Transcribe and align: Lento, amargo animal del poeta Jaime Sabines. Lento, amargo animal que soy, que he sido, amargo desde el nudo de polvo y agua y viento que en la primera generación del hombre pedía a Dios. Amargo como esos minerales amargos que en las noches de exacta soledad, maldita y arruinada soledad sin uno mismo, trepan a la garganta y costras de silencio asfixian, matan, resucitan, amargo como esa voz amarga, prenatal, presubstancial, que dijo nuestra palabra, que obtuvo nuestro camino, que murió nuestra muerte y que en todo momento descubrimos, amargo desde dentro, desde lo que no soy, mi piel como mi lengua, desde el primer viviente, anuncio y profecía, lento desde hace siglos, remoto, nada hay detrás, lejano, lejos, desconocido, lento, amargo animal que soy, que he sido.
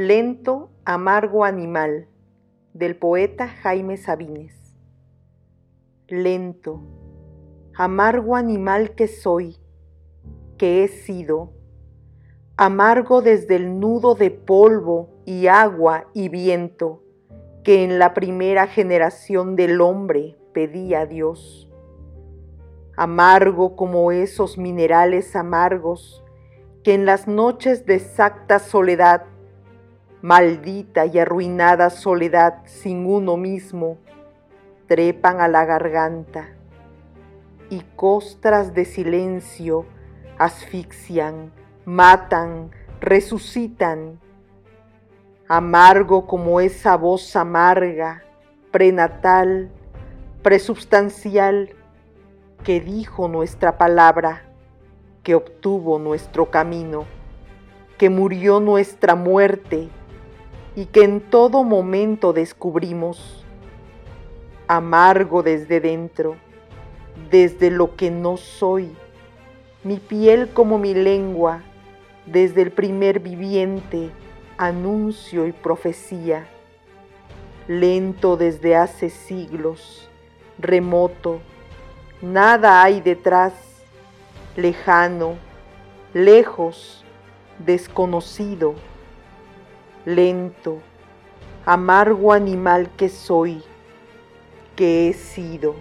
Lento, 0.00 0.70
amargo 0.84 1.44
animal 1.44 2.06
del 2.72 2.94
poeta 2.94 3.48
Jaime 3.48 3.96
Sabines. 3.96 4.54
Lento, 6.06 6.82
amargo 7.74 8.36
animal 8.36 8.94
que 8.94 9.08
soy, 9.08 9.56
que 10.56 10.84
he 10.84 10.86
sido, 10.86 11.50
amargo 12.56 13.22
desde 13.22 13.56
el 13.56 13.80
nudo 13.80 14.14
de 14.14 14.30
polvo 14.30 15.08
y 15.24 15.48
agua 15.48 16.06
y 16.14 16.28
viento 16.28 17.02
que 17.64 17.82
en 17.82 17.98
la 17.98 18.14
primera 18.14 18.68
generación 18.68 19.56
del 19.56 19.80
hombre 19.80 20.36
pedía 20.54 21.00
a 21.00 21.06
Dios. 21.06 21.68
Amargo 22.96 23.74
como 23.74 24.12
esos 24.12 24.58
minerales 24.58 25.34
amargos 25.34 26.22
que 26.84 26.94
en 26.94 27.04
las 27.04 27.26
noches 27.26 27.84
de 27.84 27.96
exacta 27.96 28.60
soledad, 28.60 29.24
maldita 30.22 31.06
y 31.06 31.18
arruinada 31.18 31.90
soledad 31.90 32.62
sin 32.64 33.06
uno 33.06 33.36
mismo, 33.36 33.98
trepan 34.86 35.40
a 35.40 35.48
la 35.48 35.64
garganta 35.64 36.48
y 37.70 37.82
costras 37.94 38.74
de 38.74 38.84
silencio 38.84 39.86
asfixian, 40.38 41.52
matan, 41.84 42.70
resucitan, 43.00 44.20
amargo 45.48 46.26
como 46.26 46.60
esa 46.60 46.96
voz 46.96 47.34
amarga, 47.36 48.22
prenatal, 48.70 49.70
presubstancial, 50.42 51.70
que 52.64 52.80
dijo 52.80 53.28
nuestra 53.28 53.78
palabra, 53.78 54.42
que 55.22 55.34
obtuvo 55.34 55.98
nuestro 55.98 56.50
camino, 56.50 57.04
que 57.98 58.10
murió 58.10 58.60
nuestra 58.60 59.14
muerte 59.14 59.88
y 60.78 60.86
que 60.86 61.02
en 61.02 61.20
todo 61.20 61.64
momento 61.64 62.32
descubrimos, 62.32 63.44
amargo 64.68 65.42
desde 65.42 65.80
dentro, 65.80 66.36
desde 67.32 67.72
lo 67.72 67.96
que 67.96 68.12
no 68.12 68.36
soy, 68.36 68.94
mi 69.82 69.96
piel 69.96 70.50
como 70.50 70.78
mi 70.78 70.94
lengua, 70.94 71.64
desde 72.26 72.62
el 72.62 72.70
primer 72.70 73.18
viviente, 73.18 74.12
anuncio 74.56 75.48
y 75.48 75.52
profecía, 75.52 76.46
lento 77.66 78.36
desde 78.36 78.76
hace 78.76 79.10
siglos, 79.10 80.08
remoto, 80.60 81.40
nada 82.22 82.84
hay 82.84 83.00
detrás, 83.00 83.52
lejano, 84.54 85.34
lejos, 86.14 87.04
desconocido, 87.58 88.76
lento, 90.04 90.80
amargo 91.66 92.32
animal 92.32 92.90
que 92.96 93.08
soy, 93.08 93.62
que 94.74 95.08
he 95.08 95.12
sido. 95.12 95.76